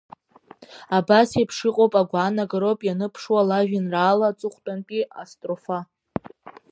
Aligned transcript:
Абас 0.97 1.29
еиԥш 1.37 1.57
иҟоу 1.67 1.89
агәаанагароуп 2.01 2.79
ианыԥшуа 2.83 3.47
лажәеинраала 3.49 4.25
аҵыхәтәантәи 4.29 5.09
астрофа… 5.21 5.79